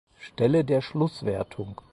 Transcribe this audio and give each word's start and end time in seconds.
Stelle 0.19 0.63
der 0.65 0.81
Schlusswertung. 0.81 1.79